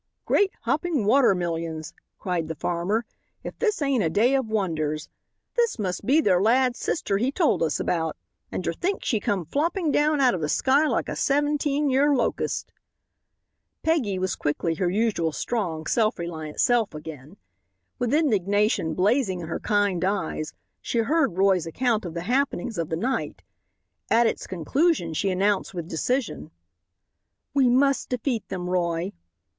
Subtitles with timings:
[0.25, 3.05] "Great hopping water millions!" cried the farmer,
[3.43, 5.09] "if this ain't a day of wonders.
[5.55, 8.17] This must be ther lad's sister he told us about,
[8.51, 12.15] and ter think she come flopping down out of ther sky like a seventeen y'ar
[12.15, 12.73] locust."
[13.83, 17.37] Peggy was quickly her usual strong, self reliant self again.
[17.99, 22.89] With indignation blazing in her kind eyes she heard Roy's account of the happenings of
[22.89, 23.43] the night.
[24.09, 26.49] At its conclusion she announced with decision:
[27.53, 29.13] "We must defeat them, Roy."